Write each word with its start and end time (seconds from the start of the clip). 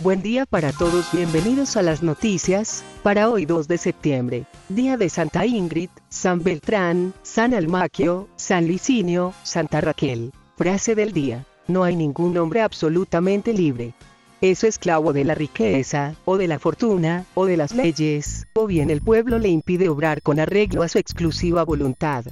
Buen 0.00 0.22
día 0.22 0.46
para 0.46 0.70
todos, 0.70 1.10
bienvenidos 1.12 1.76
a 1.76 1.82
las 1.82 2.04
noticias, 2.04 2.84
para 3.02 3.28
hoy 3.28 3.46
2 3.46 3.66
de 3.66 3.78
septiembre, 3.78 4.46
día 4.68 4.96
de 4.96 5.08
Santa 5.08 5.44
Ingrid, 5.44 5.90
San 6.08 6.40
Beltrán, 6.44 7.14
San 7.24 7.52
Almaquio, 7.52 8.28
San 8.36 8.68
Licinio, 8.68 9.34
Santa 9.42 9.80
Raquel. 9.80 10.30
Frase 10.56 10.94
del 10.94 11.12
día, 11.12 11.46
no 11.66 11.82
hay 11.82 11.96
ningún 11.96 12.38
hombre 12.38 12.62
absolutamente 12.62 13.52
libre. 13.52 13.92
Es 14.40 14.62
esclavo 14.62 15.12
de 15.12 15.24
la 15.24 15.34
riqueza, 15.34 16.14
o 16.24 16.36
de 16.36 16.46
la 16.46 16.60
fortuna, 16.60 17.24
o 17.34 17.46
de 17.46 17.56
las 17.56 17.74
leyes, 17.74 18.46
o 18.54 18.68
bien 18.68 18.90
el 18.90 19.02
pueblo 19.02 19.40
le 19.40 19.48
impide 19.48 19.88
obrar 19.88 20.22
con 20.22 20.38
arreglo 20.38 20.84
a 20.84 20.88
su 20.88 20.98
exclusiva 20.98 21.64
voluntad. 21.64 22.24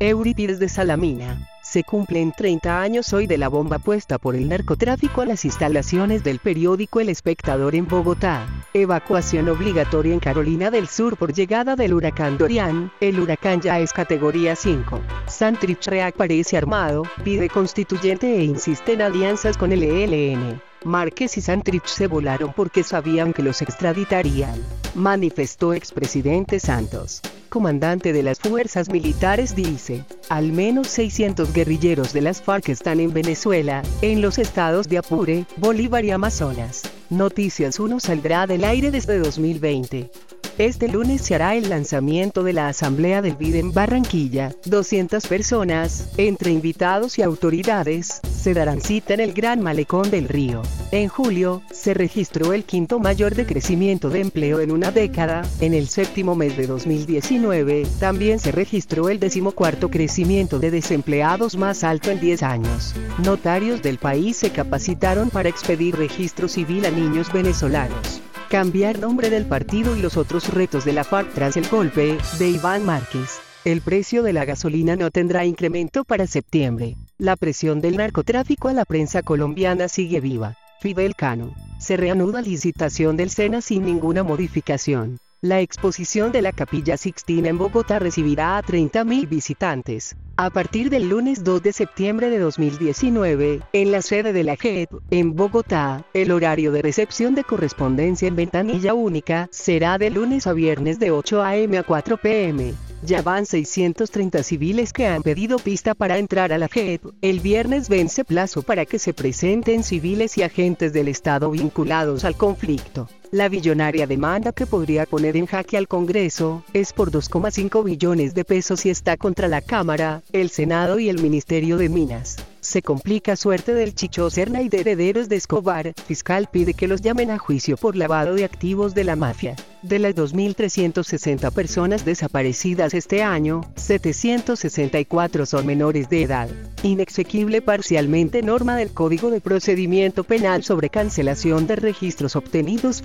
Eurípides 0.00 0.58
de 0.58 0.68
Salamina. 0.68 1.48
Se 1.68 1.82
cumplen 1.82 2.30
30 2.30 2.80
años 2.80 3.12
hoy 3.12 3.26
de 3.26 3.38
la 3.38 3.48
bomba 3.48 3.80
puesta 3.80 4.18
por 4.18 4.36
el 4.36 4.48
narcotráfico 4.48 5.22
a 5.22 5.26
las 5.26 5.44
instalaciones 5.44 6.22
del 6.22 6.38
periódico 6.38 7.00
El 7.00 7.08
Espectador 7.08 7.74
en 7.74 7.88
Bogotá. 7.88 8.46
Evacuación 8.72 9.48
obligatoria 9.48 10.14
en 10.14 10.20
Carolina 10.20 10.70
del 10.70 10.86
Sur 10.86 11.16
por 11.16 11.32
llegada 11.32 11.74
del 11.74 11.92
huracán 11.92 12.38
Dorian. 12.38 12.92
El 13.00 13.18
huracán 13.18 13.60
ya 13.60 13.80
es 13.80 13.92
categoría 13.92 14.54
5. 14.54 15.00
Santrich 15.26 15.88
reaparece 15.88 16.56
armado, 16.56 17.02
pide 17.24 17.48
constituyente 17.48 18.36
e 18.36 18.44
insiste 18.44 18.92
en 18.92 19.02
alianzas 19.02 19.56
con 19.56 19.72
el 19.72 19.82
ELN. 19.82 20.62
Márquez 20.86 21.36
y 21.36 21.40
Santrich 21.40 21.86
se 21.86 22.06
volaron 22.06 22.52
porque 22.54 22.82
sabían 22.82 23.32
que 23.32 23.42
los 23.42 23.60
extraditarían, 23.60 24.58
manifestó 24.94 25.74
expresidente 25.74 26.60
Santos. 26.60 27.20
Comandante 27.48 28.12
de 28.12 28.22
las 28.22 28.38
fuerzas 28.38 28.88
militares 28.88 29.54
dice, 29.54 30.04
al 30.28 30.52
menos 30.52 30.88
600 30.88 31.52
guerrilleros 31.52 32.12
de 32.12 32.20
las 32.20 32.42
FARC 32.42 32.68
están 32.70 33.00
en 33.00 33.12
Venezuela, 33.12 33.82
en 34.02 34.20
los 34.20 34.38
estados 34.38 34.88
de 34.88 34.98
Apure, 34.98 35.46
Bolívar 35.56 36.04
y 36.04 36.10
Amazonas. 36.10 36.82
Noticias 37.10 37.78
1 37.78 38.00
saldrá 38.00 38.46
del 38.46 38.64
aire 38.64 38.90
desde 38.90 39.18
2020. 39.18 40.10
Este 40.58 40.88
lunes 40.88 41.20
se 41.20 41.34
hará 41.34 41.54
el 41.54 41.68
lanzamiento 41.68 42.42
de 42.42 42.54
la 42.54 42.68
Asamblea 42.68 43.20
del 43.20 43.36
BID 43.36 43.56
en 43.56 43.72
Barranquilla. 43.72 44.54
200 44.64 45.26
personas, 45.26 46.08
entre 46.16 46.50
invitados 46.50 47.18
y 47.18 47.22
autoridades, 47.22 48.22
se 48.46 48.54
darán 48.54 48.80
cita 48.80 49.12
en 49.12 49.18
el 49.18 49.32
Gran 49.32 49.60
Malecón 49.60 50.08
del 50.08 50.28
Río. 50.28 50.62
En 50.92 51.08
julio, 51.08 51.62
se 51.72 51.94
registró 51.94 52.52
el 52.52 52.62
quinto 52.62 53.00
mayor 53.00 53.34
decrecimiento 53.34 54.08
de 54.08 54.20
empleo 54.20 54.60
en 54.60 54.70
una 54.70 54.92
década. 54.92 55.42
En 55.58 55.74
el 55.74 55.88
séptimo 55.88 56.36
mes 56.36 56.56
de 56.56 56.68
2019, 56.68 57.88
también 57.98 58.38
se 58.38 58.52
registró 58.52 59.08
el 59.08 59.18
decimocuarto 59.18 59.90
crecimiento 59.90 60.60
de 60.60 60.70
desempleados 60.70 61.56
más 61.56 61.82
alto 61.82 62.12
en 62.12 62.20
10 62.20 62.44
años. 62.44 62.94
Notarios 63.24 63.82
del 63.82 63.98
país 63.98 64.36
se 64.36 64.50
capacitaron 64.50 65.30
para 65.30 65.48
expedir 65.48 65.96
registro 65.96 66.46
civil 66.46 66.86
a 66.86 66.92
niños 66.92 67.32
venezolanos 67.32 68.22
cambiar 68.48 69.00
nombre 69.00 69.28
del 69.28 69.46
partido 69.46 69.96
y 69.96 70.00
los 70.00 70.16
otros 70.16 70.54
retos 70.54 70.84
de 70.84 70.92
la 70.92 71.02
FARC 71.02 71.34
tras 71.34 71.56
el 71.56 71.66
golpe 71.68 72.16
de 72.38 72.48
Iván 72.48 72.86
Márquez. 72.86 73.40
El 73.64 73.80
precio 73.80 74.22
de 74.22 74.32
la 74.32 74.44
gasolina 74.44 74.94
no 74.94 75.10
tendrá 75.10 75.44
incremento 75.44 76.04
para 76.04 76.28
septiembre. 76.28 76.96
La 77.18 77.34
presión 77.34 77.80
del 77.80 77.96
narcotráfico 77.96 78.68
a 78.68 78.74
la 78.74 78.84
prensa 78.84 79.22
colombiana 79.22 79.88
sigue 79.88 80.20
viva. 80.20 80.54
Fidel 80.82 81.14
Cano. 81.16 81.54
Se 81.78 81.96
reanuda 81.96 82.42
licitación 82.42 83.16
del 83.16 83.30
SENA 83.30 83.62
sin 83.62 83.86
ninguna 83.86 84.22
modificación. 84.22 85.16
La 85.40 85.62
exposición 85.62 86.30
de 86.30 86.42
la 86.42 86.52
Capilla 86.52 86.98
Sixtina 86.98 87.48
en 87.48 87.56
Bogotá 87.56 87.98
recibirá 87.98 88.58
a 88.58 88.62
30.000 88.62 89.30
visitantes. 89.30 90.14
A 90.36 90.50
partir 90.50 90.90
del 90.90 91.08
lunes 91.08 91.42
2 91.42 91.62
de 91.62 91.72
septiembre 91.72 92.28
de 92.28 92.38
2019, 92.38 93.62
en 93.72 93.92
la 93.92 94.02
sede 94.02 94.34
de 94.34 94.44
la 94.44 94.56
JEP, 94.56 94.90
en 95.10 95.34
Bogotá, 95.34 96.04
el 96.12 96.30
horario 96.30 96.70
de 96.70 96.82
recepción 96.82 97.34
de 97.34 97.44
correspondencia 97.44 98.28
en 98.28 98.36
ventanilla 98.36 98.92
única 98.92 99.48
será 99.50 99.96
de 99.96 100.10
lunes 100.10 100.46
a 100.46 100.52
viernes 100.52 100.98
de 100.98 101.12
8 101.12 101.42
a.m. 101.42 101.78
a 101.78 101.82
4 101.82 102.18
p.m. 102.18 102.74
Ya 103.02 103.22
van 103.22 103.46
630 103.46 104.42
civiles 104.42 104.92
que 104.92 105.06
han 105.06 105.22
pedido 105.22 105.58
pista 105.58 105.94
para 105.94 106.18
entrar 106.18 106.52
a 106.52 106.58
la 106.58 106.68
JEP. 106.68 107.04
El 107.22 107.40
viernes 107.40 107.88
vence 107.88 108.24
plazo 108.24 108.62
para 108.62 108.84
que 108.86 108.98
se 108.98 109.12
presenten 109.12 109.84
civiles 109.84 110.38
y 110.38 110.42
agentes 110.42 110.92
del 110.92 111.08
Estado 111.08 111.50
vinculados 111.50 112.24
al 112.24 112.36
conflicto. 112.36 113.08
La 113.32 113.48
billonaria 113.48 114.06
demanda 114.06 114.52
que 114.52 114.66
podría 114.66 115.04
poner 115.04 115.36
en 115.36 115.46
jaque 115.46 115.76
al 115.76 115.88
Congreso 115.88 116.62
es 116.72 116.92
por 116.92 117.10
2,5 117.10 117.82
billones 117.82 118.34
de 118.34 118.44
pesos 118.44 118.86
y 118.86 118.90
está 118.90 119.16
contra 119.16 119.48
la 119.48 119.62
Cámara, 119.62 120.22
el 120.32 120.48
Senado 120.48 121.00
y 121.00 121.08
el 121.08 121.20
Ministerio 121.20 121.76
de 121.76 121.88
Minas. 121.88 122.36
Se 122.66 122.82
complica 122.82 123.36
suerte 123.36 123.74
del 123.74 123.94
Chicho 123.94 124.28
Serna 124.28 124.60
y 124.60 124.68
de 124.68 124.80
herederos 124.80 125.28
de 125.28 125.36
Escobar. 125.36 125.92
Fiscal 126.06 126.48
pide 126.50 126.74
que 126.74 126.88
los 126.88 127.00
llamen 127.00 127.30
a 127.30 127.38
juicio 127.38 127.76
por 127.76 127.94
lavado 127.94 128.34
de 128.34 128.44
activos 128.44 128.92
de 128.92 129.04
la 129.04 129.14
mafia. 129.14 129.54
De 129.82 130.00
las 130.00 130.16
2.360 130.16 131.52
personas 131.52 132.04
desaparecidas 132.04 132.92
este 132.92 133.22
año, 133.22 133.60
764 133.76 135.46
son 135.46 135.64
menores 135.64 136.08
de 136.08 136.22
edad. 136.22 136.48
Inexequible 136.82 137.62
parcialmente 137.62 138.42
norma 138.42 138.74
del 138.74 138.90
Código 138.90 139.30
de 139.30 139.40
Procedimiento 139.40 140.24
Penal 140.24 140.64
sobre 140.64 140.90
cancelación 140.90 141.68
de 141.68 141.76
registros 141.76 142.34
obtenidos 142.34 143.00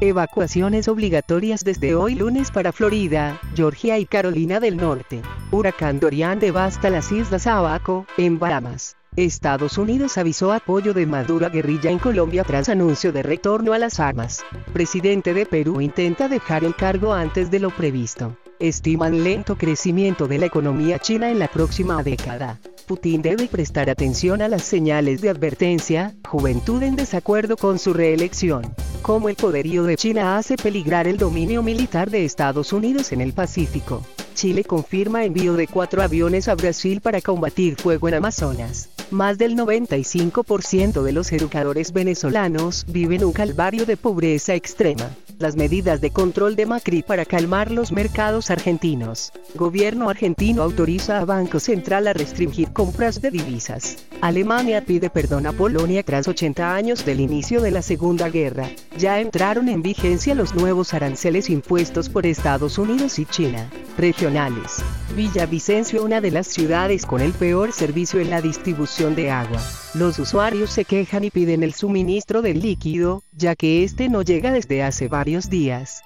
Evacuaciones 0.01 0.89
obligatorias 0.89 1.63
desde 1.63 1.95
hoy 1.95 2.15
lunes 2.17 2.51
para 2.51 2.73
Florida, 2.73 3.39
Georgia 3.55 3.99
y 3.99 4.07
Carolina 4.07 4.59
del 4.59 4.77
Norte. 4.77 5.23
Huracán 5.53 6.01
Dorian 6.01 6.41
devasta 6.41 6.91
las 6.91 7.13
Islas 7.13 7.47
Abaco, 7.47 8.07
en 8.17 8.39
Bahamas. 8.39 8.97
Estados 9.17 9.77
Unidos 9.77 10.17
avisó 10.17 10.53
apoyo 10.53 10.95
de 10.95 11.05
Maduro 11.05 11.45
a 11.45 11.51
guerrilla 11.51 11.91
en 11.91 11.99
Colombia 11.99 12.45
tras 12.45 12.71
anuncio 12.71 13.13
de 13.13 13.23
retorno 13.23 13.75
a 13.75 13.79
las 13.79 14.01
armas. 14.01 14.43
Presidente 14.73 15.35
de 15.35 15.45
Perú 15.45 15.83
intenta 15.83 16.29
dejar 16.29 16.65
el 16.65 16.75
cargo 16.75 17.13
antes 17.13 17.51
de 17.51 17.59
lo 17.59 17.69
previsto. 17.69 18.39
Estiman 18.59 19.23
lento 19.23 19.59
crecimiento 19.59 20.29
de 20.29 20.39
la 20.39 20.47
economía 20.47 20.99
china 20.99 21.31
en 21.31 21.39
la 21.39 21.49
próxima 21.49 22.03
década. 22.03 22.59
Putin 22.87 23.21
debe 23.21 23.49
prestar 23.49 23.91
atención 23.91 24.41
a 24.41 24.49
las 24.49 24.63
señales 24.63 25.21
de 25.21 25.29
advertencia, 25.29 26.15
juventud 26.27 26.83
en 26.83 26.97
desacuerdo 26.97 27.59
con 27.59 27.79
su 27.79 27.93
reelección. 27.93 28.75
Como 29.03 29.29
el 29.29 29.37
poderío 29.37 29.83
de 29.83 29.97
China 29.97 30.39
hace 30.39 30.57
peligrar 30.57 31.07
el 31.07 31.19
dominio 31.19 31.63
militar 31.63 32.09
de 32.09 32.25
Estados 32.25 32.73
Unidos 32.73 33.13
en 33.13 33.21
el 33.21 33.35
Pacífico. 33.35 34.03
Chile 34.35 34.65
confirma 34.65 35.25
envío 35.25 35.53
de 35.53 35.67
cuatro 35.67 36.03
aviones 36.03 36.49
a 36.49 36.55
Brasil 36.55 37.03
para 37.03 37.21
combatir 37.21 37.77
fuego 37.77 38.09
en 38.09 38.15
Amazonas. 38.15 38.89
Más 39.13 39.37
del 39.37 39.57
95% 39.57 41.03
de 41.03 41.13
los 41.13 41.33
educadores 41.33 41.93
venezolanos 41.93 42.87
viven 42.89 43.23
un 43.25 43.33
calvario 43.33 43.85
de 43.85 43.99
pobreza 43.99 44.55
extrema 44.55 45.11
las 45.43 45.57
medidas 45.57 46.01
de 46.01 46.11
control 46.11 46.57
de 46.57 46.67
Macri 46.67 47.03
para 47.03 47.27
calmar 47.27 47.71
los 47.71 47.93
mercados 47.93 48.51
argentinos. 48.51 49.33
Gobierno 49.55 50.09
argentino 50.09 50.63
autoriza 50.63 51.19
a 51.19 51.25
Banco 51.25 51.59
Central 51.59 52.07
a 52.07 52.13
restringir 52.13 52.73
compras 52.73 53.21
de 53.21 53.31
divisas. 53.31 53.97
Alemania 54.21 54.85
pide 54.85 55.11
perdón 55.11 55.47
a 55.47 55.53
Polonia 55.53 56.05
tras 56.05 56.29
80 56.29 56.75
años 56.75 57.05
del 57.05 57.21
inicio 57.21 57.61
de 57.61 57.73
la 57.73 57.83
Segunda 57.83 58.31
Guerra. 58.31 58.71
Ya 58.97 59.21
entraron 59.21 59.69
en 59.69 59.83
vigencia 59.83 60.35
los 60.35 60.55
nuevos 60.55 60.95
aranceles 60.95 61.51
impuestos 61.51 62.09
por 62.09 62.25
Estados 62.25 62.79
Unidos 62.79 63.19
y 63.19 63.27
China. 63.27 63.69
Regionales. 64.03 64.85
Villavicencio, 65.15 66.03
una 66.03 66.21
de 66.21 66.33
las 66.33 66.49
ciudades 66.49 67.07
con 67.07 67.21
el 67.21 67.33
peor 67.33 67.71
servicio 67.73 68.19
en 68.19 68.31
la 68.31 68.43
distribución 68.43 69.15
de 69.15 69.31
agua. 69.31 69.63
Los 69.95 70.19
usuarios 70.19 70.71
se 70.71 70.85
quejan 70.85 71.23
y 71.23 71.31
piden 71.31 71.63
el 71.63 71.73
suministro 71.73 72.43
del 72.43 72.61
líquido, 72.61 73.23
ya 73.31 73.55
que 73.55 73.85
este 73.85 74.09
no 74.09 74.23
llega 74.23 74.51
desde 74.51 74.83
hace 74.83 75.07
varios 75.07 75.49
días. 75.49 76.03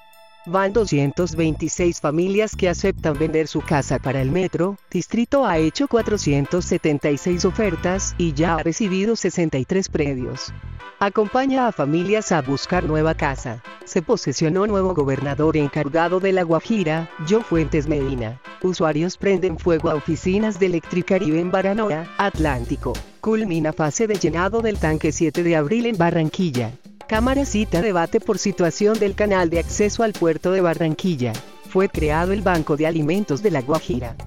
Van 0.49 0.71
226 0.71 1.99
familias 1.99 2.55
que 2.55 2.69
aceptan 2.69 3.19
vender 3.19 3.49
su 3.49 3.59
casa 3.59 3.99
para 3.99 4.21
el 4.21 4.31
metro, 4.31 4.77
Distrito 4.89 5.45
ha 5.45 5.57
hecho 5.57 5.89
476 5.89 7.43
ofertas 7.43 8.15
y 8.17 8.31
ya 8.31 8.55
ha 8.55 8.63
recibido 8.63 9.17
63 9.17 9.89
predios. 9.89 10.53
Acompaña 10.99 11.67
a 11.67 11.73
familias 11.73 12.31
a 12.31 12.41
buscar 12.41 12.85
nueva 12.85 13.13
casa. 13.13 13.61
Se 13.83 14.01
posesionó 14.01 14.65
nuevo 14.67 14.93
gobernador 14.93 15.57
encargado 15.57 16.21
de 16.21 16.31
La 16.31 16.43
Guajira, 16.43 17.09
Joe 17.27 17.43
Fuentes 17.43 17.89
Medina. 17.89 18.39
Usuarios 18.63 19.17
prenden 19.17 19.59
fuego 19.59 19.89
a 19.89 19.95
oficinas 19.95 20.61
de 20.61 20.67
Electricaribe 20.67 21.41
en 21.41 21.51
Baranoa, 21.51 22.07
Atlántico. 22.17 22.93
Culmina 23.19 23.73
fase 23.73 24.07
de 24.07 24.15
llenado 24.15 24.61
del 24.61 24.77
tanque 24.77 25.11
7 25.11 25.43
de 25.43 25.57
abril 25.57 25.87
en 25.87 25.97
Barranquilla. 25.97 26.71
Cámara 27.07 27.45
cita 27.45 27.81
debate 27.81 28.19
por 28.19 28.37
situación 28.37 28.99
del 28.99 29.15
canal 29.15 29.49
de 29.49 29.59
acceso 29.59 30.03
al 30.03 30.11
puerto 30.11 30.51
de 30.51 30.59
Barranquilla. 30.59 31.31
Fue 31.69 31.87
creado 31.87 32.33
el 32.33 32.41
Banco 32.41 32.75
de 32.75 32.85
Alimentos 32.85 33.41
de 33.41 33.49
La 33.49 33.61
Guajira. 33.61 34.17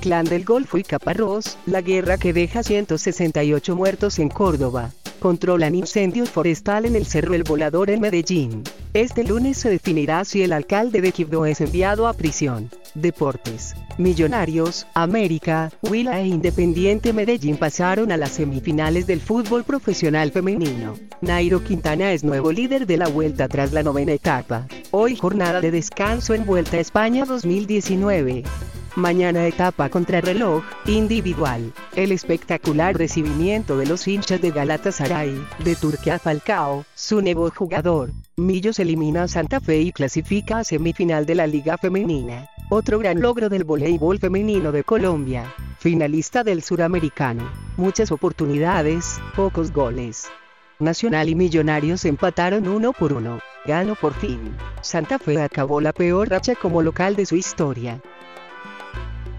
Clan 0.00 0.24
del 0.24 0.44
Golfo 0.44 0.78
y 0.78 0.84
Caparrós, 0.84 1.58
la 1.66 1.80
guerra 1.80 2.16
que 2.16 2.32
deja 2.32 2.62
168 2.62 3.74
muertos 3.74 4.20
en 4.20 4.28
Córdoba 4.28 4.92
controlan 5.18 5.74
incendios 5.74 6.30
forestal 6.30 6.84
en 6.86 6.96
el 6.96 7.06
Cerro 7.06 7.34
El 7.34 7.44
Volador 7.44 7.90
en 7.90 8.00
Medellín. 8.00 8.62
Este 8.94 9.24
lunes 9.24 9.58
se 9.58 9.70
definirá 9.70 10.24
si 10.24 10.42
el 10.42 10.52
alcalde 10.52 11.00
de 11.00 11.12
Quibdó 11.12 11.46
es 11.46 11.60
enviado 11.60 12.06
a 12.06 12.14
prisión. 12.14 12.70
Deportes. 12.94 13.74
Millonarios, 13.98 14.86
América, 14.94 15.70
Huila 15.82 16.20
e 16.20 16.26
Independiente 16.26 17.12
Medellín 17.12 17.56
pasaron 17.56 18.12
a 18.12 18.16
las 18.16 18.30
semifinales 18.32 19.06
del 19.06 19.20
fútbol 19.20 19.64
profesional 19.64 20.30
femenino. 20.30 20.94
Nairo 21.20 21.62
Quintana 21.62 22.12
es 22.12 22.24
nuevo 22.24 22.52
líder 22.52 22.86
de 22.86 22.96
la 22.96 23.08
vuelta 23.08 23.48
tras 23.48 23.72
la 23.72 23.82
novena 23.82 24.12
etapa. 24.12 24.66
Hoy 24.90 25.16
jornada 25.16 25.60
de 25.60 25.70
descanso 25.70 26.34
en 26.34 26.46
Vuelta 26.46 26.76
a 26.76 26.80
España 26.80 27.24
2019. 27.24 28.44
Mañana 28.98 29.46
etapa 29.46 29.88
contrarreloj, 29.90 30.64
individual. 30.86 31.72
El 31.94 32.10
espectacular 32.10 32.98
recibimiento 32.98 33.78
de 33.78 33.86
los 33.86 34.08
hinchas 34.08 34.40
de 34.40 34.50
Galatasaray, 34.50 35.40
de 35.62 35.76
Turquía 35.76 36.18
Falcao, 36.18 36.84
su 36.96 37.22
nuevo 37.22 37.48
jugador. 37.48 38.10
Millos 38.36 38.80
elimina 38.80 39.22
a 39.22 39.28
Santa 39.28 39.60
Fe 39.60 39.82
y 39.82 39.92
clasifica 39.92 40.58
a 40.58 40.64
semifinal 40.64 41.26
de 41.26 41.36
la 41.36 41.46
Liga 41.46 41.78
Femenina. 41.78 42.48
Otro 42.70 42.98
gran 42.98 43.20
logro 43.20 43.48
del 43.48 43.62
voleibol 43.62 44.18
femenino 44.18 44.72
de 44.72 44.82
Colombia. 44.82 45.54
Finalista 45.78 46.42
del 46.42 46.64
Suramericano. 46.64 47.48
Muchas 47.76 48.10
oportunidades, 48.10 49.20
pocos 49.36 49.70
goles. 49.70 50.28
Nacional 50.80 51.28
y 51.28 51.36
Millonarios 51.36 52.04
empataron 52.04 52.66
uno 52.66 52.92
por 52.92 53.12
uno. 53.12 53.38
Ganó 53.64 53.94
por 53.94 54.12
fin. 54.14 54.56
Santa 54.80 55.20
Fe 55.20 55.40
acabó 55.40 55.80
la 55.80 55.92
peor 55.92 56.30
racha 56.30 56.56
como 56.56 56.82
local 56.82 57.14
de 57.14 57.26
su 57.26 57.36
historia. 57.36 58.00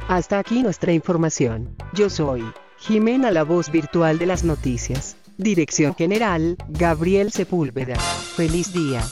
Hasta 0.10 0.40
aquí 0.40 0.64
nuestra 0.64 0.92
información. 0.92 1.76
Yo 1.94 2.10
soy 2.10 2.44
Jimena, 2.80 3.30
la 3.30 3.44
voz 3.44 3.72
virtual 3.72 4.18
de 4.18 4.26
las 4.26 4.44
noticias. 4.44 5.18
Dirección 5.38 5.94
General, 5.94 6.58
Gabriel 6.68 7.32
Sepúlveda. 7.32 7.96
Feliz 7.96 8.74
día. 8.74 9.04